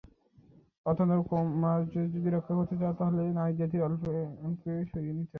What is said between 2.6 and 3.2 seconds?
চাও তা